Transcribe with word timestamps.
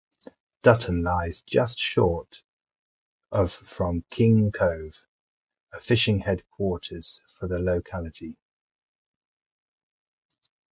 Dutton 0.63 1.03
lies 1.03 1.41
just 1.41 1.77
short 1.77 2.41
of 3.31 3.51
from 3.53 4.03
King 4.11 4.49
Cove, 4.51 5.05
a 5.73 5.79
fishing 5.79 6.17
headquarters 6.17 7.19
for 7.27 7.47
the 7.47 7.59
locality. 7.59 8.35